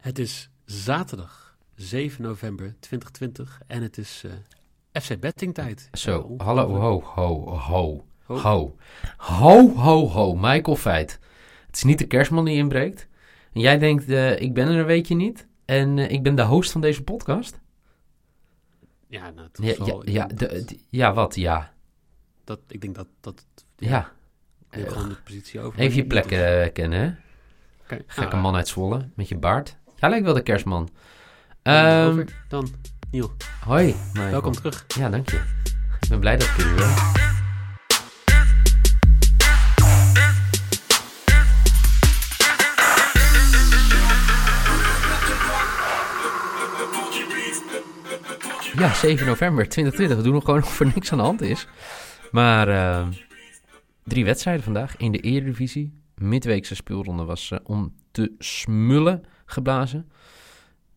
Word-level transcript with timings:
Het 0.00 0.18
is 0.18 0.50
zaterdag 0.64 1.56
7 1.74 2.22
november 2.22 2.74
2020 2.80 3.60
en 3.66 3.82
het 3.82 3.98
is 3.98 4.24
eh, 4.92 5.02
FC 5.02 5.20
Betting 5.20 5.54
tijd. 5.54 5.88
Zo, 5.92 6.34
hallo, 6.36 6.74
ho, 6.76 7.02
ho, 7.02 7.56
ho, 7.58 8.04
ho. 8.24 8.76
Ho, 9.16 9.68
ho, 9.74 10.06
ho, 10.08 10.34
Michael 10.34 10.76
Feit. 10.76 11.18
Het 11.66 11.76
is 11.76 11.82
niet 11.82 11.98
de 11.98 12.06
kerstman 12.06 12.44
die 12.44 12.56
inbreekt. 12.56 13.06
En 13.52 13.60
jij 13.60 13.78
denkt, 13.78 14.08
eh, 14.08 14.40
ik 14.40 14.54
ben 14.54 14.68
er 14.68 14.78
een 14.78 14.84
weekje 14.86 15.14
niet. 15.14 15.46
En 15.64 15.98
eh, 15.98 16.10
ik 16.10 16.22
ben 16.22 16.34
de 16.34 16.42
host 16.42 16.70
van 16.72 16.80
deze 16.80 17.02
podcast. 17.02 17.60
Ja, 19.06 19.30
nou, 19.30 19.48
Ja, 19.52 19.74
ja, 19.84 20.00
ja, 20.04 20.26
de- 20.26 20.64
de- 20.64 20.78
ja 20.88 21.12
wat, 21.14 21.34
ja. 21.34 21.72
dat, 22.44 22.60
ik 22.68 22.80
denk 22.80 22.94
dat 22.94 23.06
dat 23.20 23.44
Ja, 23.76 24.12
neem 24.70 24.86
gewoon 24.86 25.08
de 25.08 25.14
positie 25.24 25.60
over. 25.60 25.78
even 25.80 25.96
je 25.96 26.06
plek 26.06 26.26
kennen, 26.74 27.00
hè. 27.00 27.06
Oké, 27.82 28.04
Gekke 28.06 28.30
nou, 28.30 28.42
man 28.42 28.54
uit 28.54 28.68
Zwolle, 28.68 29.08
met 29.14 29.28
je 29.28 29.36
baard. 29.38 29.76
Jij 30.00 30.08
lijkt 30.10 30.24
wel 30.24 30.34
de 30.34 30.42
kerstman. 30.42 30.88
dan 31.62 31.74
Ehm, 31.74 32.08
over. 32.08 32.44
Dan, 32.48 32.68
Niel, 33.10 33.30
hoi, 33.64 33.94
Michael. 34.12 34.30
welkom 34.30 34.52
terug. 34.52 34.84
Ja, 34.98 35.08
dank 35.08 35.30
je. 35.30 35.36
Ik 36.00 36.08
ben 36.08 36.20
blij 36.20 36.36
dat 36.36 36.48
ik 36.48 36.58
er 36.58 36.64
weer 36.64 36.74
ben. 36.76 36.94
Ja, 48.76 48.94
7 48.94 49.26
november 49.26 49.68
2020. 49.68 50.16
We 50.16 50.22
doen 50.22 50.32
nog 50.32 50.44
gewoon 50.44 50.62
of 50.70 50.80
er 50.80 50.86
niks 50.86 51.12
aan 51.12 51.18
de 51.18 51.24
hand 51.24 51.40
is. 51.40 51.66
Maar 52.30 52.68
eh, 52.68 53.06
drie 54.04 54.24
wedstrijden 54.24 54.62
vandaag 54.64 54.96
in 54.96 55.12
de 55.12 55.18
Eredivisie. 55.18 55.92
Midweekse 56.14 56.74
speelronde 56.74 57.24
was 57.24 57.50
eh, 57.50 57.58
om 57.62 57.94
te 58.10 58.32
smullen 58.38 59.24
geblazen. 59.50 60.08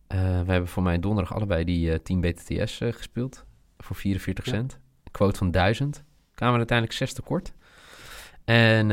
Eh, 0.06 0.18
we 0.18 0.52
hebben 0.52 0.68
voor 0.68 0.82
mij 0.82 0.98
donderdag 0.98 1.34
allebei 1.34 1.64
die 1.64 1.92
eh 1.92 1.98
10 1.98 2.20
BTTS 2.20 2.80
eh, 2.80 2.92
gespeeld. 2.92 3.44
Voor 3.78 3.96
44 3.96 4.44
Ja. 4.44 4.50
cent. 4.52 4.78
Quote 5.10 5.38
van 5.38 5.50
1000. 5.50 6.02
Kwamen 6.34 6.52
we 6.52 6.58
uiteindelijk 6.58 6.98
6 6.98 7.12
tekort. 7.12 7.52
En 8.44 8.90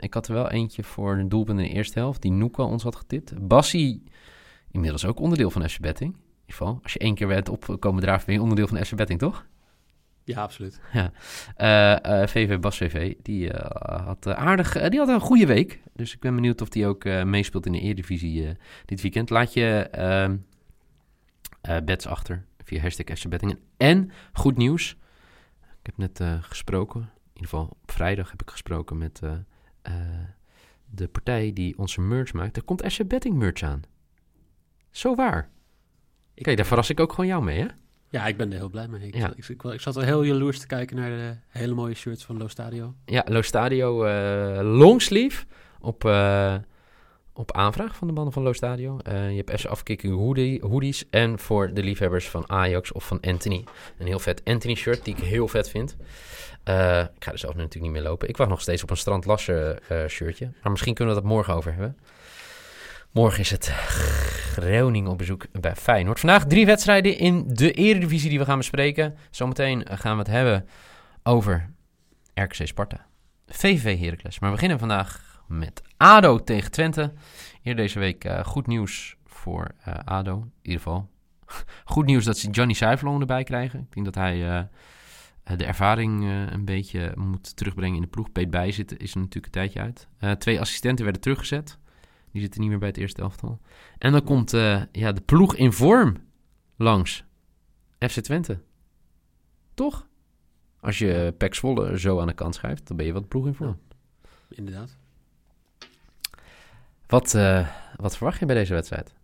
ik 0.00 0.14
had 0.14 0.28
er 0.28 0.34
wel 0.34 0.50
eentje 0.50 0.82
voor 0.82 1.16
een 1.16 1.28
doelpunt 1.28 1.58
in 1.58 1.64
de 1.64 1.70
eerste 1.72 1.98
helft. 1.98 2.22
Die 2.22 2.32
Noeka 2.32 2.62
ons 2.62 2.82
had 2.82 2.96
getipt. 2.96 3.48
Bassie, 3.48 4.02
inmiddels 4.70 5.06
ook 5.06 5.20
onderdeel 5.20 5.50
van 5.50 5.68
FC 5.68 5.80
Betting. 5.80 6.10
In 6.12 6.18
ieder 6.40 6.56
geval, 6.56 6.78
als 6.82 6.92
je 6.92 6.98
één 6.98 7.14
keer 7.14 7.26
bent 7.26 7.48
opkomen 7.48 8.02
draven, 8.02 8.26
ben 8.26 8.34
je 8.34 8.40
onderdeel 8.40 8.66
van 8.66 8.84
FC 8.84 8.94
Betting, 8.94 9.18
toch? 9.18 9.46
Ja, 10.24 10.42
absoluut. 10.42 10.80
Eh, 11.56 12.22
eh, 12.22 12.28
VV 12.28 12.58
Bas 12.58 12.76
VV, 12.76 13.14
die 13.22 13.52
eh, 13.52 14.06
had 14.06 14.26
eh, 14.26 14.32
aardig, 14.32 14.76
eh, 14.76 14.90
die 14.90 14.98
had 14.98 15.08
een 15.08 15.20
goede 15.20 15.46
week. 15.46 15.80
Dus 15.92 16.14
ik 16.14 16.20
ben 16.20 16.34
benieuwd 16.34 16.60
of 16.60 16.68
die 16.68 16.86
ook 16.86 17.04
eh, 17.04 17.24
meespeelt 17.24 17.66
in 17.66 17.72
de 17.72 17.80
Eredivisie 17.80 18.46
eh, 18.48 18.54
dit 18.84 19.00
weekend. 19.00 19.30
Laat 19.30 19.52
je 19.52 19.88
ehm, 19.90 20.36
eh, 21.60 21.76
bets 21.84 22.06
achter 22.06 22.44
via 22.64 22.80
hashtag 22.80 23.18
FC 23.18 23.28
Bettingen. 23.28 23.58
En 23.76 24.10
goed 24.32 24.56
nieuws, 24.56 24.96
ik 25.60 25.86
heb 25.86 25.96
net 25.96 26.20
eh, 26.20 26.42
gesproken, 26.42 27.00
in 27.00 27.08
ieder 27.32 27.48
geval 27.48 27.76
op 27.82 27.90
vrijdag 27.90 28.30
heb 28.30 28.42
ik 28.42 28.50
gesproken 28.50 28.98
met 28.98 29.20
eh, 29.22 29.32
eh, 29.82 29.92
de 30.86 31.08
partij 31.08 31.52
die 31.52 31.78
onze 31.78 32.00
merch 32.00 32.32
maakt. 32.32 32.56
Er 32.56 32.62
komt 32.64 32.92
FC 32.92 33.06
Betting 33.06 33.36
merch 33.36 33.62
aan. 33.62 33.82
Zo 34.90 35.14
waar. 35.14 35.50
Kijk, 36.34 36.56
daar 36.56 36.66
verras 36.66 36.90
ik 36.90 37.00
ook 37.00 37.10
gewoon 37.10 37.26
jou 37.26 37.44
mee, 37.44 37.60
hè? 37.60 37.66
Ja, 38.14 38.26
ik 38.26 38.36
ben 38.36 38.52
er 38.52 38.58
heel 38.58 38.68
blij 38.68 38.88
mee. 38.88 39.06
Ik, 39.06 39.16
Ja. 39.16 39.32
ik, 39.36 39.48
ik, 39.48 39.62
ik 39.62 39.80
zat 39.80 39.96
al 39.96 40.02
heel 40.02 40.22
jaloers 40.22 40.58
te 40.58 40.66
kijken 40.66 40.96
naar 40.96 41.10
de 41.10 41.34
hele 41.48 41.74
mooie 41.74 41.94
shirts 41.94 42.24
van 42.24 42.36
Lo 42.36 42.48
Stadio. 42.48 42.94
Ja, 43.04 43.24
Lo 43.28 43.42
Stadio 43.42 44.04
eh 44.04 44.60
longsleeve 44.62 45.44
op, 45.80 46.04
eh, 46.04 46.54
op 47.32 47.52
aanvraag 47.52 47.96
van 47.96 48.06
de 48.06 48.12
mannen 48.12 48.32
van 48.32 48.42
Lo 48.42 48.52
Stadio. 48.52 48.98
Eh, 48.98 49.30
je 49.30 49.36
hebt 49.44 49.60
FC 49.60 49.66
Afkikking 49.66 50.14
hoodie, 50.16 50.60
hoodies 50.66 51.04
en 51.10 51.38
voor 51.38 51.72
de 51.72 51.82
liefhebbers 51.82 52.28
van 52.28 52.50
Ajax 52.50 52.92
of 52.92 53.06
van 53.06 53.20
Anthony. 53.20 53.64
Een 53.98 54.06
heel 54.06 54.18
vet 54.18 54.40
Anthony 54.44 54.74
shirt 54.74 55.04
die 55.04 55.16
ik 55.16 55.22
heel 55.22 55.48
vet 55.48 55.70
vind. 55.70 55.96
Ik 56.64 57.24
ga 57.24 57.32
er 57.32 57.38
zelf 57.38 57.54
natuurlijk 57.54 57.82
niet 57.82 57.92
meer 57.92 58.10
lopen. 58.10 58.28
Ik 58.28 58.36
wacht 58.36 58.50
nog 58.50 58.60
steeds 58.60 58.82
op 58.82 58.90
een 58.90 58.96
Strand 58.96 59.24
Lassen 59.24 59.88
eh, 59.88 60.06
shirtje. 60.06 60.50
Maar 60.62 60.70
misschien 60.70 60.94
kunnen 60.94 61.14
we 61.14 61.20
dat 61.20 61.30
morgen 61.30 61.54
over 61.54 61.72
hebben. 61.72 61.96
Morgen 63.14 63.40
is 63.40 63.50
het 63.50 63.68
Groningen 63.68 65.10
op 65.10 65.18
bezoek 65.18 65.46
bij 65.60 65.76
Feyenoord. 65.76 66.20
Vandaag 66.20 66.46
drie 66.46 66.66
wedstrijden 66.66 67.18
in 67.18 67.44
de 67.48 67.72
Eredivisie 67.72 68.28
die 68.28 68.38
we 68.38 68.44
gaan 68.44 68.58
bespreken. 68.58 69.16
Zometeen 69.30 69.86
gaan 69.90 70.12
we 70.12 70.18
het 70.18 70.30
hebben 70.30 70.68
over 71.22 71.70
RKC 72.34 72.66
Sparta. 72.66 73.06
VV 73.46 73.98
Heracles. 73.98 74.38
Maar 74.38 74.48
we 74.48 74.54
beginnen 74.54 74.78
vandaag 74.78 75.42
met 75.48 75.82
ADO 75.96 76.38
tegen 76.38 76.70
Twente. 76.70 77.12
Eerder 77.62 77.84
deze 77.84 77.98
week 77.98 78.24
eh, 78.24 78.44
goed 78.44 78.66
nieuws 78.66 79.16
voor 79.26 79.70
eh, 79.84 79.94
ADO. 80.04 80.36
In 80.36 80.50
ieder 80.62 80.82
geval 80.82 81.08
goed 81.94 82.06
nieuws 82.06 82.24
dat 82.24 82.38
ze 82.38 82.50
Johnny 82.50 82.74
Zuiverloon 82.74 83.20
erbij 83.20 83.44
krijgen. 83.44 83.80
Ik 83.80 83.94
denk 83.94 84.04
dat 84.04 84.14
hij 84.14 84.48
eh, 84.48 85.56
de 85.56 85.64
ervaring 85.64 86.24
een 86.50 86.64
beetje 86.64 87.12
moet 87.14 87.56
terugbrengen 87.56 87.96
in 87.96 88.02
de 88.02 88.08
ploeg. 88.08 88.32
Peet 88.32 88.50
bij 88.50 88.72
zitten 88.72 88.98
is 88.98 89.14
er 89.14 89.18
natuurlijk 89.18 89.46
een 89.46 89.60
tijdje 89.60 89.80
uit. 89.80 90.08
Twee 90.40 90.60
assistenten 90.60 91.04
werden 91.04 91.22
teruggezet. 91.22 91.78
Die 92.34 92.42
zitten 92.42 92.60
niet 92.60 92.70
meer 92.70 92.78
bij 92.78 92.88
het 92.88 92.96
eerste 92.96 93.22
elftal. 93.22 93.60
En 93.98 94.12
dan 94.12 94.24
komt 94.24 94.52
eh, 94.52 94.82
ja, 94.92 95.12
de 95.12 95.20
ploeg 95.20 95.56
in 95.56 95.72
vorm 95.72 96.16
langs. 96.76 97.24
FC 97.98 98.20
Twente. 98.20 98.58
Toch? 99.74 100.06
Als 100.80 100.98
je 100.98 101.34
Pek 101.38 101.54
Zwolle 101.54 101.98
zo 101.98 102.20
aan 102.20 102.26
de 102.26 102.32
kant 102.32 102.54
schuift, 102.54 102.88
dan 102.88 102.96
ben 102.96 103.06
je 103.06 103.12
wat 103.12 103.28
ploeg 103.28 103.46
in 103.46 103.54
vorm. 103.54 103.78
Inderdaad. 104.48 104.96
Wat, 107.06 107.34
eh, 107.34 107.68
wat 107.96 108.16
verwacht 108.16 108.38
je 108.38 108.46
bij 108.46 108.54
deze 108.54 108.74
wedstrijd? 108.74 109.14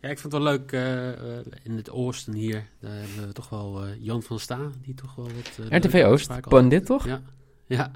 Ja, 0.00 0.08
ik 0.08 0.18
vond 0.18 0.32
het 0.32 0.42
wel 0.42 0.52
leuk 0.52 0.72
eh, 0.72 1.36
in 1.62 1.76
het 1.76 1.90
oosten 1.90 2.32
hier. 2.32 2.68
Daar 2.80 2.94
hebben 2.94 3.26
we 3.26 3.32
toch 3.32 3.48
wel 3.48 3.88
Jan 3.88 4.22
van 4.22 4.38
Sta, 4.38 4.70
die 4.82 4.94
toch 4.94 5.14
wel 5.14 5.26
wat... 5.26 5.82
RTV 5.82 6.04
Oost, 6.06 6.40
Pandit 6.40 6.86
toch? 6.86 7.06
Ja, 7.06 7.22
ja. 7.66 7.90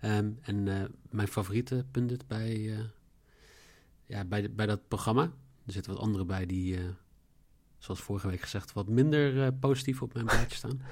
Ehm, 0.00 0.30
en 0.40 0.68
eh, 0.68 0.84
mijn 1.10 1.28
favoriete 1.28 1.84
pundit 1.90 2.26
bij, 2.26 2.72
eh, 2.76 2.78
ja, 4.06 4.24
bij, 4.24 4.42
de- 4.42 4.48
bij 4.50 4.66
dat 4.66 4.88
programma. 4.88 5.22
Er 5.66 5.72
zitten 5.72 5.92
wat 5.92 6.02
anderen 6.02 6.26
bij 6.26 6.46
die, 6.46 6.76
eh, 6.76 6.82
zoals 7.78 8.00
vorige 8.00 8.28
week 8.28 8.40
gezegd, 8.40 8.72
wat 8.72 8.88
minder 8.88 9.52
positief 9.52 10.02
op 10.02 10.14
mijn 10.14 10.26
blaadje 10.26 10.56
staan. 10.56 10.80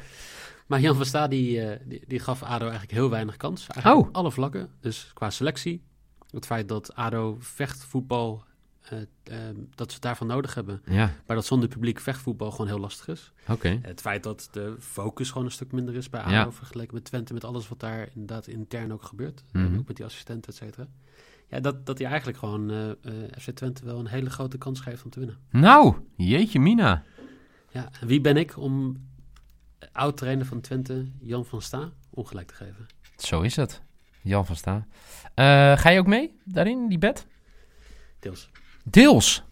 Maar 0.67 0.81
Jan 0.81 0.97
van 0.97 1.05
Sta, 1.06 1.28
die, 1.28 1.78
die, 1.84 2.03
die 2.06 2.19
gaf 2.19 2.43
ADO 2.43 2.62
eigenlijk 2.65 2.93
heel 2.93 3.11
weinig 3.11 3.37
kans. 3.37 3.67
Eigenlijk 3.67 4.03
Oh. 4.03 4.09
op 4.09 4.17
alle 4.17 4.31
vlakken. 4.31 4.71
Dus 4.81 5.11
qua 5.15 5.31
selectie, 5.31 5.83
het 6.31 6.47
feit 6.47 6.69
dat 6.69 6.94
ADO 6.94 7.37
vechtvoetbal, 7.41 8.44
eh, 8.91 8.99
ehm, 9.23 9.55
dat 9.75 9.87
ze 9.89 9.95
het 9.95 10.03
daarvan 10.03 10.27
nodig 10.27 10.55
hebben. 10.55 10.83
Ja, 10.85 11.11
Maar 11.27 11.37
dat 11.37 11.47
zonder 11.47 11.69
publiek 11.69 12.01
vechtvoetbal 12.01 12.51
gewoon 12.51 12.67
heel 12.67 12.79
lastig 12.79 13.09
is. 13.09 13.33
oké. 13.49 13.79
Het 13.83 14.01
feit 14.01 14.23
dat 14.23 14.49
de 14.53 14.77
focus 14.81 15.31
gewoon 15.31 15.47
een 15.47 15.53
stuk 15.53 15.73
minder 15.73 15.95
is 15.95 16.11
bij 16.11 16.21
ADO 16.21 16.33
Ja. 16.33 16.53
vergeleken 16.53 16.95
met 16.95 17.05
Twente, 17.05 17.33
met 17.33 17.45
alles 17.45 17.69
wat 17.69 17.81
daar 17.81 18.09
inderdaad 18.15 18.47
intern 18.47 18.93
ook 18.93 19.03
gebeurt. 19.03 19.43
Mhm. 19.53 19.65
En 19.67 19.79
ook 19.79 19.87
met 19.87 19.97
die 19.97 20.05
assistenten, 20.05 20.53
et 20.53 20.59
cetera. 20.59 20.87
Ja, 21.49 21.61
dat, 21.61 21.87
dat 21.87 21.99
hij 21.99 22.07
eigenlijk 22.07 22.39
gewoon 22.39 22.71
eh, 22.71 22.91
eh, 22.91 22.97
FC 23.41 23.51
Twente 23.51 23.85
wel 23.85 23.99
een 23.99 24.07
hele 24.07 24.31
grote 24.31 24.59
kans 24.59 24.81
geeft 24.81 25.05
om 25.05 25.11
te 25.11 25.19
winnen. 25.19 25.39
Nou, 25.50 25.97
jeetje 26.17 26.61
mina. 26.61 27.03
Ja, 27.71 27.89
en 28.00 28.06
wie 28.06 28.21
ben 28.21 28.37
ik 28.37 28.56
om 28.59 28.97
oud-trainer 29.93 30.47
van 30.47 30.61
Twente, 30.61 31.06
Jan 31.21 31.44
van 31.47 31.62
Sta, 31.62 31.91
ongelijk 32.11 32.47
te 32.49 32.55
geven? 32.55 32.87
Zo 33.17 33.41
is 33.41 33.56
het. 33.56 33.82
Jan 34.23 34.47
van 34.47 34.56
Sta. 34.56 34.87
Eh, 35.35 35.79
ga 35.79 35.89
je 35.91 35.99
ook 35.99 36.06
mee 36.06 36.37
daarin, 36.44 36.89
die 36.89 36.99
bed? 36.99 37.27
Deels. 38.19 38.50
Deels. 38.91 39.43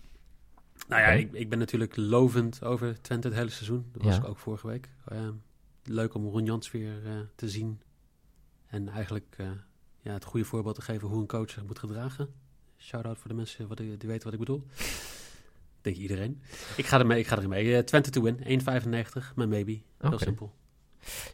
Nou 0.89 1.03
ja, 1.03 1.09
ik, 1.09 1.33
ik 1.33 1.49
ben 1.49 1.59
natuurlijk 1.59 1.97
lovend 1.97 2.63
over 2.65 3.01
Twente 3.01 3.29
het 3.29 3.37
hele 3.37 3.51
seizoen. 3.51 3.87
Dat 3.93 4.03
was 4.03 4.15
Ja. 4.15 4.21
ik 4.23 4.29
ook 4.29 4.39
vorige 4.39 4.67
week. 4.67 4.89
Eh, 5.05 5.29
leuk 5.85 6.15
om 6.15 6.27
Ron 6.29 6.45
Jans 6.45 6.71
weer 6.71 7.07
eh, 7.07 7.13
te 7.35 7.49
zien. 7.49 7.81
En 8.67 8.89
eigenlijk 8.89 9.35
eh, 9.37 9.47
ja, 10.01 10.13
het 10.13 10.25
goede 10.25 10.47
voorbeeld 10.47 10.75
te 10.75 10.83
geven 10.83 11.09
hoe 11.09 11.21
een 11.21 11.27
coach 11.27 11.51
zich 11.51 11.65
moet 11.65 11.79
gedragen. 11.79 12.29
Shout-out 12.79 13.19
voor 13.19 13.29
de 13.29 13.35
mensen 13.35 13.69
wat, 13.69 13.77
die 13.77 13.97
die 13.97 14.09
weten 14.09 14.25
wat 14.25 14.33
ik 14.33 14.39
bedoel. 14.39 14.67
Denk 15.81 15.97
iedereen. 15.97 16.43
Ik 16.77 16.87
ga 16.87 16.99
ermee, 16.99 17.19
ik 17.19 17.27
ga 17.27 17.39
ermee. 17.43 17.77
Eh, 17.77 17.83
Twente 17.83 18.11
to 18.11 18.23
win, 18.23 18.39
1,95, 18.39 19.35
mijn 19.35 19.49
baby. 19.51 19.83
Heel 19.99 20.19
simpel. 20.19 20.55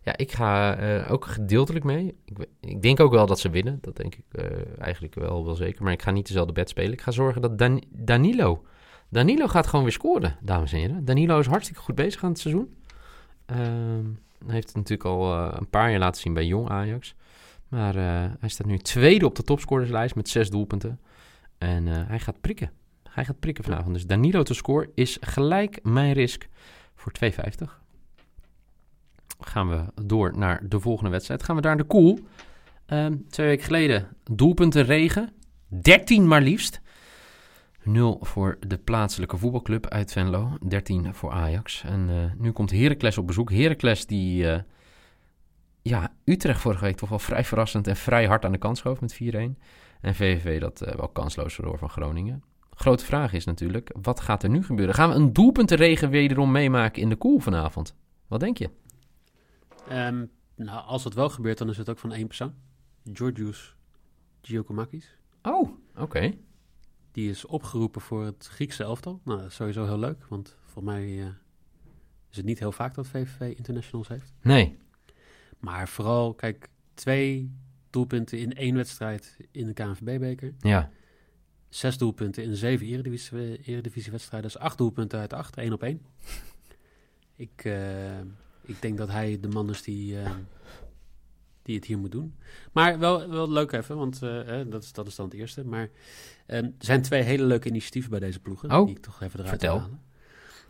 Ja, 0.03 0.17
ik 0.17 0.33
ga 0.33 0.77
eh, 0.77 1.13
ook 1.13 1.25
gedeeltelijk 1.25 1.85
mee. 1.85 2.15
Ik, 2.25 2.47
ik 2.61 2.83
denk 2.83 3.01
ook 3.01 3.13
wel 3.13 3.27
dat 3.27 3.39
ze 3.41 3.51
winnen. 3.51 3.79
Dat 3.81 3.97
denk 3.97 4.15
ik 4.15 4.25
eh, 4.33 4.47
eigenlijk 4.81 5.15
wel, 5.15 5.45
wel 5.45 5.55
zeker. 5.55 5.83
Maar 5.83 5.93
ik 5.93 6.03
ga 6.03 6.11
niet 6.11 6.27
dezelfde 6.27 6.53
bed 6.53 6.69
spelen. 6.69 6.93
Ik 6.93 7.01
ga 7.01 7.11
zorgen 7.11 7.43
dat 7.43 7.59
Dan- 7.59 7.83
Danilo... 7.91 8.65
Danilo 9.09 9.47
gaat 9.47 9.67
gewoon 9.67 9.85
weer 9.85 9.93
scoren, 9.95 10.37
dames 10.43 10.73
en 10.73 10.79
heren. 10.79 11.05
Danilo 11.05 11.39
is 11.39 11.47
hartstikke 11.47 11.83
goed 11.83 11.95
bezig 11.95 12.23
aan 12.25 12.31
het 12.31 12.39
seizoen. 12.39 12.77
Ehm, 13.47 14.05
hij 14.45 14.55
heeft 14.55 14.67
het 14.67 14.77
natuurlijk 14.77 15.09
al 15.09 15.35
eh, 15.35 15.53
een 15.59 15.71
paar 15.71 15.91
jaar 15.91 15.99
laten 15.99 16.21
zien 16.21 16.35
bij 16.35 16.47
Jong 16.47 16.69
Ajax. 16.69 17.15
Maar 17.69 17.95
hij 18.41 18.49
staat 18.49 18.67
nu 18.67 18.79
tweede 18.79 19.27
op 19.27 19.35
de 19.35 19.43
topscorerslijst 19.43 20.15
met 20.15 20.29
zes 20.29 20.51
doelpunten. 20.51 21.01
En 21.59 21.87
hij 21.87 22.19
gaat 22.19 22.41
prikken. 22.41 22.71
Hij 23.09 23.25
gaat 23.25 23.41
prikken 23.41 23.65
vanavond. 23.65 23.95
Dus 23.95 24.07
Danilo 24.07 24.43
te 24.43 24.55
scoren 24.55 24.91
is 24.95 25.19
gelijk 25.21 25.79
mijn 25.83 26.13
risk 26.13 26.49
voor 26.95 27.13
2,50. 27.13 27.81
Gaan 29.47 29.69
we 29.69 29.85
door 30.05 30.39
naar 30.39 30.69
de 30.69 30.81
volgende 30.81 31.11
wedstrijd. 31.11 31.43
Gaan 31.43 31.57
we 31.57 31.63
daar 31.63 31.77
de 31.77 31.85
koel. 31.85 32.19
Ehm, 32.87 33.17
twee 33.29 33.47
weken 33.47 33.65
geleden 33.65 34.09
doelpunten 34.31 34.85
regen. 34.85 35.33
13 35.69 36.29
maar 36.29 36.41
liefst. 36.43 36.81
0 37.83 38.19
voor 38.21 38.57
de 38.67 38.79
plaatselijke 38.79 39.37
voetbalclub 39.37 39.87
uit 39.89 40.13
Venlo. 40.13 40.57
13 40.69 41.15
voor 41.15 41.31
Ajax. 41.31 41.83
En 41.87 42.07
eh, 42.09 42.41
nu 42.43 42.51
komt 42.53 42.71
Heracles 42.71 43.19
op 43.19 43.27
bezoek. 43.27 43.51
Heracles 43.51 44.07
die... 44.07 44.51
eh, 44.51 44.61
ja, 45.83 46.13
Utrecht 46.25 46.61
vorige 46.61 46.85
week 46.85 46.97
toch 46.97 47.09
wel 47.09 47.19
vrij 47.19 47.45
verrassend 47.45 47.87
en 47.87 47.97
vrij 47.97 48.27
hard 48.27 48.45
aan 48.45 48.53
de 48.53 48.59
kant 48.59 48.79
schoof 48.79 49.01
met 49.01 49.15
4-1. 49.15 49.19
En 50.01 50.15
VVV 50.15 50.61
dat 50.61 50.81
eh, 50.81 50.95
wel 50.97 51.09
kansloos 51.09 51.55
verloor 51.55 51.79
van 51.79 51.91
Groningen. 51.91 52.43
Grote 52.75 53.05
vraag 53.05 53.33
is 53.33 53.45
natuurlijk, 53.45 53.95
wat 54.03 54.21
gaat 54.21 54.43
er 54.43 54.49
nu 54.49 54.65
gebeuren? 54.65 54.95
Gaan 54.95 55.09
we 55.09 55.15
een 55.15 55.33
doelpuntenregen 55.33 56.11
wederom 56.11 56.51
meemaken 56.51 57.03
in 57.03 57.09
de 57.09 57.17
koel 57.17 57.39
vanavond? 57.39 57.95
Wat 58.29 58.41
denk 58.41 58.59
je? 58.59 58.71
Ehm, 59.89 60.27
nou, 60.55 60.85
als 60.87 61.03
dat 61.03 61.15
wel 61.15 61.29
gebeurt, 61.29 61.59
dan 61.59 61.69
is 61.69 61.77
het 61.77 61.91
ook 61.91 61.99
van 61.99 62.13
één 62.13 62.27
persoon. 62.27 62.55
Georgios 63.13 63.77
Giacomakis. 64.43 65.17
Oh, 65.43 65.71
oké. 65.97 66.35
Die 67.13 67.31
is 67.31 67.45
opgeroepen 67.45 68.01
voor 68.01 68.25
het 68.25 68.47
Griekse 68.47 68.83
elftal. 68.83 69.21
Nou, 69.25 69.39
dat 69.39 69.49
is 69.49 69.55
sowieso 69.55 69.85
heel 69.85 69.99
leuk, 69.99 70.27
want 70.29 70.57
volgens 70.61 70.95
mij 70.95 71.21
eh, 71.21 71.27
is 72.31 72.37
het 72.37 72.45
niet 72.45 72.59
heel 72.59 72.73
vaak 72.73 72.95
dat 72.95 73.07
VVV 73.07 73.57
internationals 73.57 74.09
heeft. 74.09 74.33
Nee. 74.43 74.79
Maar 75.59 75.89
vooral, 75.89 76.35
kijk, 76.35 76.69
twee 76.95 77.55
doelpunten 77.91 78.39
in 78.39 78.55
één 78.55 78.75
wedstrijd 78.75 79.37
in 79.51 79.67
de 79.67 79.73
KNVB-beker. 79.73 80.55
Ja. 80.59 80.91
Zes 81.69 81.99
doelpunten 81.99 82.43
in 82.45 82.57
zeven 82.57 82.87
eredivisie, 82.87 83.63
eredivisiewedstrijden. 83.63 84.51
Dus 84.51 84.61
acht 84.61 84.79
doelpunten 84.79 85.19
uit 85.19 85.33
acht, 85.33 85.57
één 85.57 85.73
op 85.73 85.83
één. 85.83 86.07
Ik, 87.37 87.65
eh, 87.65 88.21
ik 88.71 88.83
denk 88.83 88.99
dat 88.99 89.09
hij 89.09 89.41
de 89.41 89.49
man 89.49 89.71
is 89.71 89.83
die, 89.83 90.21
eh, 90.21 90.31
die 91.63 91.77
het 91.77 91.85
hier 91.85 91.99
moet 91.99 92.13
doen. 92.13 92.35
Maar 92.73 92.99
wel, 92.99 93.29
wel 93.29 93.51
leuk 93.51 93.73
even, 93.73 93.97
want 93.97 94.23
eh, 94.23 94.61
dat, 94.69 94.83
is, 94.83 94.93
dat 94.93 95.07
is 95.07 95.15
dan 95.15 95.25
het 95.27 95.35
eerste. 95.35 95.65
Maar 95.65 95.89
eh, 96.47 96.59
er 96.59 96.73
zijn 96.79 97.03
twee 97.03 97.23
hele 97.23 97.45
leuke 97.45 97.69
initiatieven 97.69 98.11
bij 98.11 98.21
deze 98.21 98.41
ploegen. 98.41 98.71
Oh, 98.73 98.87
die 98.87 98.97
ik 98.97 99.03
toch 99.03 99.23
even 99.23 99.39
eruit 99.41 99.49
vertel. 99.49 99.79
halen. 99.81 100.01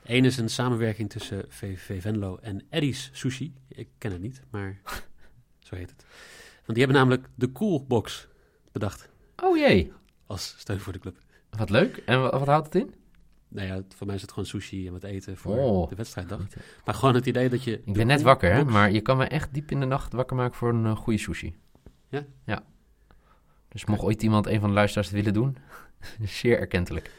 Eén 0.04 0.24
is 0.24 0.36
een 0.36 0.50
samenwerking 0.50 1.10
tussen 1.10 1.44
VVV 1.48 2.00
Venlo 2.02 2.36
en 2.42 2.62
Eddie's 2.68 3.10
Sushi. 3.12 3.54
Ik 3.68 3.88
ken 3.98 4.12
het 4.12 4.20
niet, 4.20 4.42
maar 4.50 4.80
zo 5.68 5.74
heet 5.76 5.90
het. 5.90 6.04
Want 6.54 6.78
die 6.78 6.78
hebben 6.78 6.96
namelijk 6.96 7.28
de 7.34 7.52
Coolbox 7.52 8.28
bedacht 8.72 9.08
Oh 9.36 9.56
jee. 9.56 9.92
als 10.26 10.54
steun 10.58 10.80
voor 10.80 10.92
de 10.92 10.98
club. 10.98 11.18
Wat 11.50 11.70
leuk. 11.70 11.96
En 11.96 12.20
wa- 12.20 12.38
wat, 12.38 12.46
houdt 12.48 12.72
het 12.72 12.82
in? 12.82 12.94
Nou 13.50 13.66
ja, 13.66 13.82
voor 13.96 14.06
mij 14.06 14.16
is 14.16 14.20
het 14.22 14.30
gewoon 14.30 14.46
sushi 14.48 14.86
en 14.86 14.92
wat 14.92 15.02
eten 15.02 15.36
voor 15.36 15.56
Oh. 15.58 15.88
de 15.88 15.94
wedstrijddag. 15.94 16.40
Maar 16.84 16.94
gewoon 16.94 17.14
het 17.14 17.26
idee 17.26 17.48
dat 17.48 17.64
je... 17.64 17.82
Ik 17.84 17.92
ben 17.92 18.06
net 18.06 18.22
wakker, 18.22 18.52
hè? 18.52 18.64
Maar 18.64 18.90
je 18.90 19.00
kan 19.00 19.16
me 19.16 19.24
echt 19.24 19.54
diep 19.54 19.70
in 19.70 19.80
de 19.80 19.86
nacht 19.86 20.12
wakker 20.12 20.36
maken 20.36 20.54
voor 20.54 20.68
een 20.68 20.86
eh, 20.86 20.96
goede 20.96 21.18
sushi. 21.18 21.54
Ja? 22.08 22.24
Ja. 22.44 22.62
Dus 23.68 23.84
mocht 23.84 24.02
ooit 24.02 24.22
iemand, 24.22 24.46
een 24.46 24.60
van 24.60 24.68
de 24.68 24.74
luisteraars, 24.74 25.08
het 25.08 25.16
willen 25.16 25.32
doen, 25.32 25.56
zeer 26.40 26.58
erkentelijk. 26.58 27.10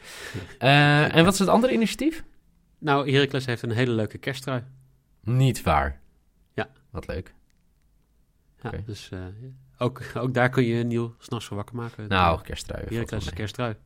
Eh, 0.58 1.14
en 1.16 1.24
wat 1.24 1.32
is 1.32 1.38
het 1.38 1.48
andere 1.48 1.72
initiatief? 1.72 2.24
Nou, 2.78 3.10
Heracles 3.12 3.46
heeft 3.46 3.62
een 3.62 3.70
hele 3.70 3.92
leuke 3.92 4.18
kersttrui. 4.18 4.62
Niet 5.20 5.62
waar. 5.62 6.00
Ja. 6.52 6.68
Wat 6.90 7.06
leuk. 7.06 7.34
Ja, 8.62 8.68
Oké. 8.68 8.82
Dus 8.86 9.08
eh, 9.10 9.18
ook, 9.78 10.02
ook 10.14 10.34
daar 10.34 10.48
kun 10.48 10.64
je 10.64 10.84
Niel 10.84 11.14
s'nachts 11.18 11.46
voor 11.46 11.56
wakker 11.56 11.76
maken. 11.76 12.08
Nou, 12.08 12.40
kersttrui. 12.42 12.78
valt 12.80 12.90
wel 12.90 12.98
Heracles 12.98 13.24
mee. 13.24 13.34
kersttrui. 13.34 13.76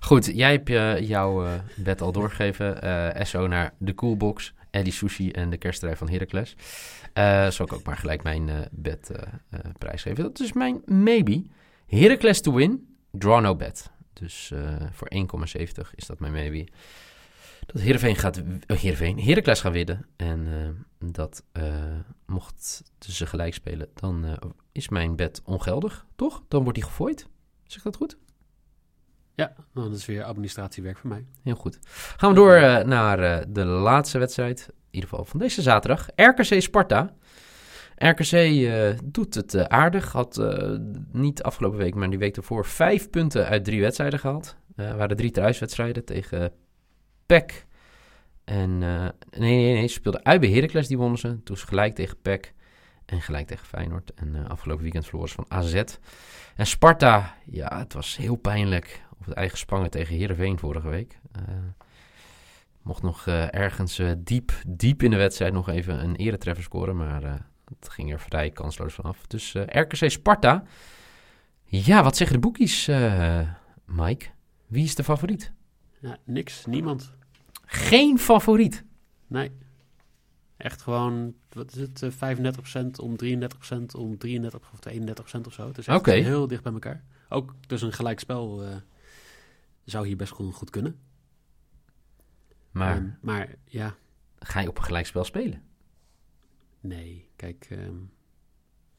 Goed, 0.00 0.30
jij 0.34 0.50
hebt 0.50 0.68
je, 0.68 0.98
jouw 1.00 1.46
eh, 1.46 1.52
bed 1.76 2.00
al 2.00 2.12
doorgegeven. 2.12 2.82
Eh, 2.82 3.24
SO 3.24 3.46
naar 3.46 3.74
de 3.78 3.94
Coolbox, 3.94 4.54
Eddie 4.70 4.92
Sushi 4.92 5.30
en 5.30 5.50
de 5.50 5.56
kersttrui 5.56 5.96
van 5.96 6.08
Heracles. 6.08 6.56
Zal 7.54 7.66
ik 7.66 7.72
ook 7.72 7.84
maar 7.84 7.96
gelijk 7.96 8.22
mijn 8.22 8.68
bed 8.70 9.10
prijsgeven. 9.78 10.22
Dat 10.22 10.40
is 10.40 10.52
mijn 10.52 10.82
maybe. 10.86 11.42
Heracles 11.86 12.40
to 12.40 12.52
win, 12.52 12.96
draw 13.10 13.40
no 13.40 13.56
bet. 13.56 13.90
Dus 14.12 14.52
voor 14.92 15.08
1,70 15.14 15.90
is 15.94 16.06
dat 16.06 16.20
mijn 16.20 16.32
maybe. 16.32 16.66
Dat 17.66 17.82
Heerenveen 17.82 18.16
gaat... 18.16 18.42
Oh, 18.66 18.76
Heerenveen. 18.76 19.20
Heracles 19.20 19.60
gaat 19.60 19.72
winnen. 19.72 20.06
En 20.16 20.46
dat 20.98 21.44
eh, 21.52 21.74
mocht 22.26 22.82
ze 22.98 23.26
gelijk 23.26 23.54
spelen, 23.54 23.88
dan 23.94 24.38
is 24.72 24.88
mijn 24.88 25.16
bed 25.16 25.42
ongeldig, 25.44 26.06
toch? 26.16 26.42
Dan 26.48 26.62
wordt 26.62 26.78
die 26.78 26.86
gefooid. 26.86 27.26
Zeg 27.66 27.82
dat 27.82 27.96
goed? 27.96 28.16
Ja, 29.36 29.52
nou, 29.72 29.88
dat 29.88 29.98
is 29.98 30.06
weer 30.06 30.22
administratiewerk 30.22 30.98
voor 30.98 31.10
mij. 31.10 31.26
Heel 31.42 31.54
goed. 31.54 31.78
Gaan 32.16 32.28
we 32.28 32.34
door 32.34 32.54
eh, 32.54 32.84
naar 32.84 33.18
eh, 33.18 33.44
de 33.48 33.64
laatste 33.64 34.18
wedstrijd. 34.18 34.66
In 34.68 34.74
ieder 34.90 35.08
geval 35.08 35.24
van 35.24 35.40
deze 35.40 35.62
zaterdag. 35.62 36.08
RKC 36.16 36.62
Sparta. 36.62 37.14
RKC 37.96 38.32
eh, 38.32 38.98
doet 39.04 39.34
het 39.34 39.68
aardig. 39.68 40.12
Had 40.12 40.42
niet 41.12 41.42
afgelopen 41.42 41.78
week, 41.78 41.94
maar 41.94 42.10
die 42.10 42.18
week 42.18 42.36
ervoor 42.36 42.66
vijf 42.66 43.10
punten 43.10 43.46
uit 43.46 43.64
drie 43.64 43.80
wedstrijden 43.80 44.18
gehaald. 44.18 44.56
Waren 44.74 45.16
drie 45.16 45.30
thuiswedstrijden 45.30 46.04
tegen 46.04 46.52
PEC. 47.26 47.66
En 48.44 48.78
nee, 48.78 49.10
nee, 49.30 49.72
nee, 49.74 49.86
ze 49.86 49.94
speelden 49.94 50.24
uit 50.24 50.40
bij 50.40 50.50
Heracles, 50.50 50.88
die 50.88 50.98
wonnen 50.98 51.18
ze. 51.18 51.42
Toen 51.42 51.56
ze 51.56 51.66
gelijk 51.66 51.94
tegen 51.94 52.20
PEC 52.22 52.52
en 53.06 53.20
gelijk 53.20 53.46
tegen 53.46 53.66
Feyenoord. 53.66 54.14
En 54.14 54.48
afgelopen 54.48 54.82
weekend 54.82 55.04
verloren 55.04 55.28
ze 55.28 55.34
van 55.34 55.46
AZ. 55.48 55.82
En 56.56 56.66
Sparta, 56.66 57.34
ja, 57.44 57.78
het 57.78 57.92
was 57.92 58.16
heel 58.16 58.36
pijnlijk 58.36 59.02
op 59.24 59.30
het 59.30 59.38
eigen 59.38 59.58
spangen 59.58 59.90
tegen 59.90 60.16
Heerenveen 60.16 60.58
vorige 60.58 60.88
week. 60.88 61.18
Eh, 61.32 61.42
mocht 62.82 63.02
nog 63.02 63.26
eh, 63.26 63.54
ergens 63.54 63.98
eh, 63.98 64.10
diep, 64.18 64.52
diep 64.66 65.02
in 65.02 65.10
de 65.10 65.16
wedstrijd 65.16 65.52
nog 65.52 65.68
even 65.68 66.04
een 66.04 66.16
eretreffer 66.16 66.64
scoren, 66.64 66.96
maar 66.96 67.22
het 67.64 67.88
ging 67.88 68.12
er 68.12 68.20
vrij 68.20 68.50
kansloos 68.50 68.94
vanaf. 68.94 69.26
Dus 69.26 69.52
RKC 69.52 70.10
Sparta. 70.10 70.64
Ja, 71.64 72.02
wat 72.02 72.16
zeggen 72.16 72.36
de 72.36 72.42
boekies, 72.42 72.90
Mike? 73.84 74.26
Wie 74.66 74.84
is 74.84 74.94
de 74.94 75.04
favoriet? 75.04 75.52
Ja, 76.00 76.16
niks, 76.24 76.66
niemand. 76.66 77.12
Geen 77.64 78.18
favoriet. 78.18 78.84
Nee. 79.26 79.50
Echt 80.56 80.82
gewoon, 80.82 81.34
wat 81.52 81.74
is 81.74 81.80
het, 81.80 82.02
eh, 82.02 82.10
35% 82.10 82.98
om 82.98 83.16
33% 83.16 83.94
om 83.94 84.18
33 84.18 84.70
of 84.72 84.78
31% 84.86 85.46
of 85.46 85.52
zo. 85.52 85.68
Het 85.68 85.78
is 85.78 85.86
echt 85.86 86.06
heel 86.06 86.46
dicht 86.46 86.62
bij 86.62 86.72
elkaar. 86.72 87.04
Ook 87.28 87.54
dus 87.66 87.82
een 87.82 87.92
gelijkspel 87.92 88.62
eh 88.64 88.76
zou 89.84 90.06
hier 90.06 90.16
best 90.16 90.32
goed, 90.32 90.54
goed 90.54 90.70
kunnen. 90.70 90.98
Maar 92.70 92.96
Ehm, 92.96 93.08
maar 93.20 93.54
ja, 93.64 93.94
ga 94.38 94.60
je 94.60 94.68
op 94.68 94.78
een 94.78 94.84
gelijkspel 94.84 95.24
spelen? 95.24 95.62
nee. 96.80 97.28
Kijk, 97.36 97.66
ehm, 97.70 97.94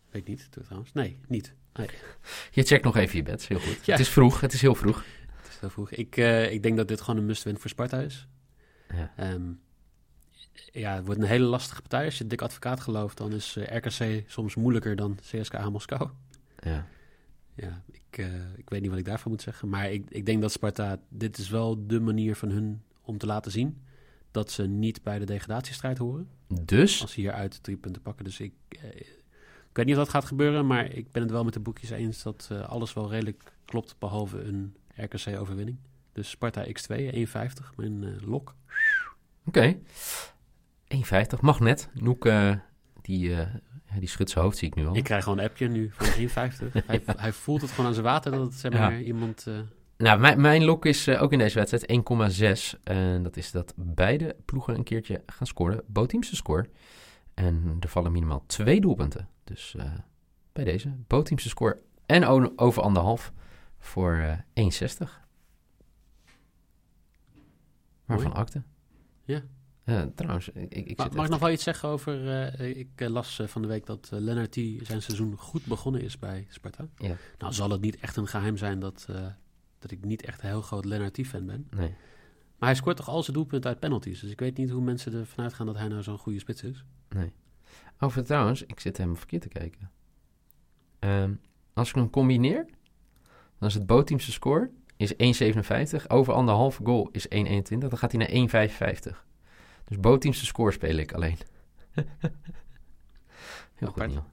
weet 0.10 0.28
niet 0.28 0.48
trouwens. 0.52 0.94
Nee, 0.94 1.20
niet. 1.28 1.54
Nee, 1.74 1.90
Je 2.52 2.64
checkt 2.64 2.84
nog 2.84 2.96
even 2.98 3.16
je 3.18 3.24
bed, 3.24 3.48
heel 3.48 3.60
goed. 3.60 3.86
Ja. 3.86 3.92
Het 3.92 4.02
is 4.02 4.10
vroeg, 4.10 4.42
het 4.42 4.54
is 4.54 4.62
heel 4.62 4.76
vroeg. 4.76 5.06
het 5.38 5.48
is 5.48 5.60
heel 5.60 5.70
vroeg. 5.70 5.92
Ik, 5.92 6.18
eh, 6.18 6.52
ik 6.52 6.64
denk 6.64 6.78
dat 6.78 6.88
dit 6.88 7.02
gewoon 7.02 7.20
een 7.20 7.26
must-win 7.26 7.58
voor 7.60 7.70
Sparta 7.70 8.00
is. 8.00 8.28
Ja. 8.90 9.14
Ehm, 9.16 9.52
ja, 10.72 10.96
het 10.96 11.06
wordt 11.06 11.22
een 11.22 11.28
hele 11.28 11.46
lastige 11.46 11.82
partij. 11.82 12.06
Als 12.06 12.18
je 12.18 12.28
Dick 12.28 12.42
Advocaat 12.42 12.80
gelooft, 12.80 13.18
dan 13.18 13.34
is 13.34 13.56
eh, 13.56 13.78
RKC 13.78 14.30
soms 14.30 14.56
moeilijker 14.56 14.96
dan 14.96 15.18
CSKA 15.22 15.70
Moskou. 15.70 16.10
Ja. 16.60 16.88
Ja, 17.56 17.84
ik, 17.92 18.02
eh, 18.18 18.58
ik 18.58 18.70
weet 18.70 18.82
niet 18.82 18.90
wat 18.90 19.00
ik 19.00 19.06
daarvan 19.06 19.32
moet 19.32 19.42
zeggen. 19.42 19.70
Maar 19.70 19.92
ik, 19.92 20.10
ik 20.10 20.26
denk 20.26 20.42
dat 20.42 20.52
Sparta, 20.52 21.00
dit 21.10 21.38
is 21.38 21.50
wel 21.50 21.88
de 21.88 22.00
manier 22.00 22.36
van 22.36 22.50
hun 22.50 22.82
om 23.02 23.18
te 23.18 23.26
laten 23.26 23.52
zien 23.52 23.82
dat 24.32 24.52
ze 24.52 24.68
niet 24.68 25.04
bij 25.04 25.20
de 25.20 25.26
degradatiestrijd 25.26 25.98
horen. 25.98 26.30
Dus, 26.64 27.02
Als 27.02 27.12
ze 27.12 27.20
hieruit 27.20 27.64
drie 27.64 27.78
punten 27.78 28.02
pakken. 28.02 28.26
Dus 28.26 28.40
ik, 28.40 28.54
eh, 28.70 28.84
ik 29.70 29.72
weet 29.74 29.86
niet 29.86 29.96
of 29.96 30.02
dat 30.02 30.10
gaat 30.10 30.26
gebeuren, 30.26 30.68
maar 30.68 30.92
ik 30.92 31.12
ben 31.12 31.22
het 31.22 31.32
wel 31.32 31.44
met 31.44 31.54
de 31.54 31.60
boekjes 31.60 31.90
eens 31.90 32.24
dat 32.24 32.48
eh, 32.52 32.70
alles 32.70 32.94
wel 32.94 33.10
redelijk 33.10 33.54
klopt, 33.66 33.96
behalve 34.00 34.42
een 34.42 34.76
RKC-overwinning. 34.96 35.78
Dus 36.14 36.30
Sparta 36.30 36.66
X2, 36.66 36.96
1,50, 37.14 37.76
mijn 37.76 38.20
lok. 38.26 38.56
oké. 39.46 39.78
1,50, 40.88 41.40
mag 41.42 41.60
net. 41.60 41.90
Noek, 41.94 42.26
die, 43.06 43.30
ja, 43.30 43.52
die 44.00 44.08
schudt 44.08 44.30
zijn 44.30 44.44
hoofd, 44.44 44.58
zie 44.58 44.68
ik 44.68 44.76
nu 44.76 44.88
al. 44.88 44.96
Ik 44.96 45.04
krijg 45.04 45.24
gewoon 45.24 45.38
een 45.40 45.46
appje 45.46 45.68
nu 45.68 45.92
van 45.94 46.08
1,50. 46.08 46.72
hij, 46.88 47.02
hij 47.06 47.32
voelt 47.34 47.62
het 47.62 47.70
gewoon 47.72 47.86
aan 47.86 47.94
zijn 47.94 48.06
water 48.06 48.32
dat 48.32 48.42
het 48.42 48.54
zeg 48.54 48.72
maar, 48.72 48.94
Ja. 48.94 49.00
iemand... 49.00 49.48
eh, 49.48 49.60
Nou, 49.98 50.20
mijn, 50.20 50.42
mijn 50.42 50.64
lok 50.64 50.86
is 50.86 51.08
eh, 51.08 51.22
ook 51.22 51.32
in 51.32 51.38
deze 51.40 51.60
wedstrijd 51.60 52.02
1,6. 52.76 52.80
En 52.84 53.24
dat 53.24 53.38
is 53.38 53.52
dat 53.52 53.74
beide 53.76 54.36
ploegen 54.46 54.76
een 54.76 54.84
keertje 54.84 55.24
gaan 55.26 55.48
scoren. 55.48 55.84
Bootteamse 55.88 56.36
score. 56.36 56.70
En 57.34 57.78
er 57.80 57.90
vallen 57.90 58.12
minimaal 58.12 58.44
twee 58.46 58.82
doelpunten. 58.82 59.28
Dus 59.44 59.76
bij 60.54 60.64
deze. 60.64 60.90
Bootteamse 61.08 61.50
score 61.50 61.82
en 62.06 62.26
over 62.58 62.82
anderhalf 62.82 63.34
voor 63.80 64.14
eh 64.54 64.80
1,60. 64.82 64.98
Waarvan 68.06 68.28
Mooi. 68.28 68.40
akte. 68.40 68.62
Ja. 69.24 69.42
Trouwens, 70.16 70.50
ik, 70.50 70.74
ik, 70.74 70.98
mag 70.98 71.26
ik 71.26 71.30
nog 71.30 71.40
wel 71.40 71.52
iets 71.52 71.64
zeggen 71.64 71.90
over... 71.90 72.30
eh, 72.30 72.78
ik 72.78 72.90
eh, 72.96 73.08
las 73.08 73.40
eh, 73.40 73.48
van 73.48 73.62
de 73.62 73.68
week 73.68 73.86
dat 73.86 74.10
Lennart 74.12 74.52
T. 74.52 74.56
zijn 74.82 75.02
seizoen 75.02 75.38
goed 75.38 75.66
begonnen 75.66 76.02
is 76.02 76.20
bij 76.20 76.48
Sparta. 76.50 76.88
Ja. 76.98 77.16
Nou 77.38 77.54
zal 77.54 77.70
het 77.70 77.82
niet 77.82 78.00
echt 78.00 78.16
een 78.16 78.28
geheim 78.28 78.58
zijn 78.58 78.80
dat, 78.80 79.06
dat 79.80 79.92
ik 79.92 80.06
niet 80.06 80.22
echt 80.22 80.44
een 80.44 80.50
heel 80.50 80.62
groot 80.62 80.86
Lennart 80.86 81.14
T-fan 81.14 81.46
ben. 81.46 81.68
Nee. 81.70 81.96
Maar 82.58 82.70
hij 82.70 82.76
scoort 82.76 82.98
toch 82.98 83.10
al 83.10 83.24
zijn 83.24 83.36
doelpunten 83.36 83.70
uit 83.70 83.80
penalties. 83.80 84.20
Dus 84.20 84.32
ik 84.32 84.40
weet 84.40 84.58
niet 84.58 84.70
hoe 84.70 84.82
mensen 84.82 85.14
ervan 85.14 85.44
uitgaan 85.44 85.66
dat 85.66 85.78
hij 85.78 85.88
nou 85.88 86.04
zo'n 86.04 86.18
goede 86.18 86.40
spits 86.40 86.64
is. 86.64 86.84
Over 88.00 88.24
trouwens, 88.24 88.64
ik 88.64 88.80
zit 88.80 88.98
helemaal 88.98 89.18
verkeerd 89.18 89.42
te 89.42 89.48
kijken. 89.48 89.92
Ehm, 91.00 91.34
als 91.74 91.90
ik 91.90 91.96
hem 91.96 92.10
combineer, 92.10 92.66
dan 93.60 93.68
is 93.68 93.74
het 93.74 93.86
bootteamse 93.86 94.32
score 94.32 94.70
is 94.98 95.14
1,57. 95.18 96.08
Over 96.08 96.34
anderhalf 96.34 96.80
goal 96.84 97.10
is 97.12 97.28
1,21. 97.28 97.90
Dan 97.90 97.98
gaat 97.98 98.12
hij 98.12 98.20
naar 98.20 98.30
1,55. 98.30 99.26
Dus 99.86 100.00
bootteamse 100.00 100.46
score 100.46 100.72
speel 100.72 100.96
ik 100.96 101.14
alleen. 101.14 101.38
Heel 103.76 103.90
goed. 103.90 104.08
Niel. 104.08 104.26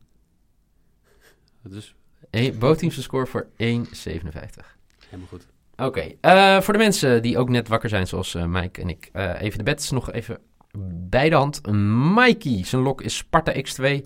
Dus 1.63 1.95
Hey, 2.33 2.55
bootteamse 2.55 3.03
score 3.03 3.27
voor 3.27 3.47
1,57. 3.47 3.57
helemaal 3.57 5.29
goed. 5.29 5.47
Oké, 5.77 6.13
eh, 6.21 6.61
voor 6.61 6.73
de 6.73 6.79
mensen 6.79 7.23
die 7.23 7.39
ook 7.39 7.49
net 7.49 7.69
wakker 7.69 7.89
zijn, 7.89 8.07
zoals 8.07 8.35
eh, 8.35 8.45
Mike 8.45 8.81
en 8.81 8.89
ik, 8.89 9.09
eh, 9.13 9.41
even 9.41 9.59
de 9.59 9.65
bets 9.65 9.91
nog 9.91 10.13
even 10.13 10.39
bij 11.11 11.29
de 11.29 11.35
hand. 11.35 11.61
Mikey, 12.15 12.65
zijn 12.65 12.83
lok 12.83 13.03
is 13.03 13.17
Sparta 13.17 13.53
X2 13.53 14.05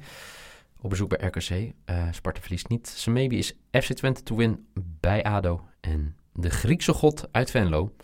op 0.81 0.91
bezoek 0.91 1.09
bij 1.09 1.29
RKC. 1.29 1.73
Sparta 2.11 2.41
verliest 2.41 2.69
niet. 2.69 2.88
Zijn 2.88 3.15
maybe 3.15 3.37
is 3.37 3.57
FC 3.71 3.93
Twente 3.93 4.23
to 4.23 4.37
win 4.37 4.67
bij 5.00 5.23
ADO. 5.23 5.67
En 5.81 6.17
de 6.33 6.50
Griekse 6.50 6.93
god 6.93 7.29
uit 7.31 7.50
Venlo, 7.50 7.95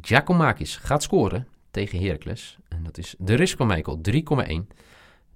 Giacomakis, 0.00 0.76
gaat 0.76 1.02
scoren 1.02 1.46
tegen 1.70 2.02
Heracles. 2.02 2.58
En 2.68 2.82
dat 2.82 2.98
is 2.98 3.14
de 3.18 3.46
van 3.46 3.66
Michael, 3.66 4.00
3,1. 4.10 4.76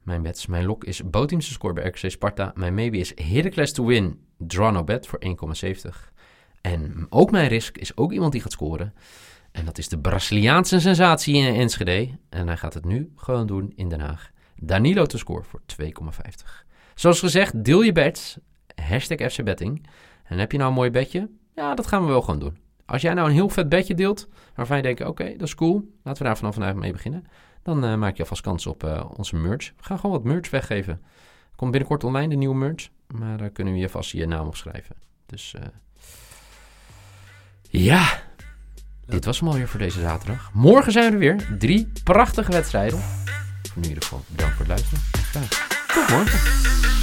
Mijn 0.03 0.23
bets, 0.23 0.47
mijn 0.47 0.65
lok 0.65 0.85
is 0.85 1.11
Boteamse 1.11 1.53
score 1.53 1.73
bij 1.73 1.85
RKC 1.85 2.11
Sparta. 2.11 2.53
Mijn 2.55 2.75
maybe 2.75 2.97
is 2.97 3.13
Heracles 3.15 3.73
to 3.73 3.85
win, 3.85 4.21
draw 4.39 4.73
no 4.73 4.85
bet 4.85 5.07
voor 5.07 5.23
1,70. 5.27 6.13
En 6.61 7.07
ook 7.09 7.31
mijn 7.31 7.49
risk 7.49 7.77
is 7.77 7.97
ook 7.97 8.13
iemand 8.13 8.33
die 8.33 8.41
gaat 8.41 8.53
scoren. 8.53 8.95
En 9.53 9.65
dat 9.65 9.79
is 9.79 9.89
de 9.89 9.99
Braziliaanse 9.99 10.81
sensatie 10.81 11.37
in 11.37 11.55
Enschede. 11.55 12.09
En 12.29 12.47
hij 12.47 12.57
gaat 12.57 12.75
het 12.75 12.85
nu 12.85 13.13
gewoon 13.17 13.47
doen 13.47 13.73
in 13.77 13.89
Den 13.89 14.01
Haag. 14.01 14.31
Danilo 14.57 15.07
te 15.07 15.19
score 15.19 15.43
voor 15.43 15.61
2,50. 15.83 16.65
Zoals 16.95 17.19
gezegd, 17.19 17.65
deel 17.65 17.83
je 17.83 17.93
bets. 17.93 18.39
Hashtag 18.75 19.33
FC 19.33 19.45
Betting. 19.45 19.87
En 20.25 20.39
heb 20.39 20.53
je 20.53 20.59
nou 20.59 20.71
een 20.71 20.77
mooi 20.77 20.91
bedje? 20.91 21.29
Ja, 21.55 21.75
dat 21.75 21.87
gaan 21.87 22.03
we 22.03 22.09
wel 22.09 22.23
gewoon 22.23 22.41
doen. 22.41 22.59
Als 22.87 23.03
jij 23.03 23.15
nou 23.15 23.29
een 23.29 23.35
heel 23.35 23.49
vet 23.49 23.69
bedje 23.69 23.95
deelt, 23.95 24.29
waarvan 24.55 24.77
je 24.77 24.83
denkt, 24.83 25.05
oké, 25.05 25.25
dat 25.37 25.47
is 25.47 25.55
cool. 25.55 25.93
Laten 26.03 26.23
we 26.23 26.29
daar 26.29 26.37
vanaf 26.37 26.55
vandaag 26.55 26.75
mee 26.75 26.93
beginnen. 26.93 27.25
Dan 27.63 27.85
eh, 27.85 27.95
maak 27.95 28.17
je 28.17 28.23
alvast 28.23 28.43
kans 28.43 28.67
op 28.67 28.85
eh, 28.85 29.05
onze 29.17 29.37
merch. 29.37 29.73
We 29.77 29.83
gaan 29.83 29.99
gewoon 29.99 30.17
wat 30.17 30.25
merch 30.25 30.51
weggeven. 30.51 31.03
Komt 31.57 31.71
binnenkort 31.71 32.05
online, 32.05 32.29
de 32.29 32.37
nieuwe 32.37 32.55
merch. 32.55 32.89
Maar 33.07 33.39
daar 33.39 33.51
kunnen 33.51 33.73
we 33.73 33.79
je 33.79 33.89
vast 33.89 34.11
je 34.11 34.27
naam 34.27 34.47
opschrijven. 34.47 34.97
Dus 35.27 35.55
eh, 35.55 35.63
ja, 37.71 38.23
dit 39.07 39.25
was 39.25 39.41
hem 39.41 39.49
alweer 39.49 39.69
voor 39.69 39.81
deze 39.81 40.01
zaterdag. 40.01 40.51
Morgen 40.53 40.93
zijn 40.93 41.07
we 41.07 41.13
er 41.13 41.19
weer. 41.19 41.57
Drie 41.59 41.93
prachtige 42.05 42.53
wedstrijden. 42.53 42.99
In 43.77 43.85
ieder 43.85 44.03
geval 44.03 44.23
bedankt 44.29 44.57
voor 44.57 44.67
het 44.67 44.75
luisteren. 44.75 45.03
Tot 45.87 46.09
morgen. 46.09 46.94